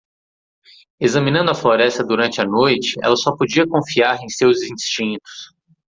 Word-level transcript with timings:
Examinando 0.99 1.51
a 1.51 1.53
floresta 1.53 2.03
durante 2.03 2.41
a 2.41 2.43
noite, 2.43 2.95
ela 3.03 3.15
só 3.15 3.35
podia 3.37 3.67
confiar 3.67 4.17
em 4.23 4.29
seus 4.29 4.63
instintos. 4.63 5.53